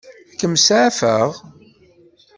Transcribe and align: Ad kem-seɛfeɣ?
Ad 0.31 0.35
kem-seɛfeɣ? 0.39 1.29